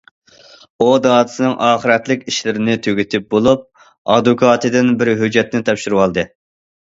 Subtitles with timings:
[0.83, 3.67] ئۇ دادىسىنىڭ ئاخىرەتلىك ئىشلىرىنى تۈگىتىپ بولۇپ،
[4.15, 6.27] ئادۋوكاتىدىن بىر ھۆججەتنى تاپشۇرۇۋالدى.